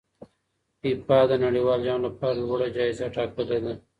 [0.79, 3.73] فیفا د نړیوال جام لپاره لوړه جایزه ټاکلې ده.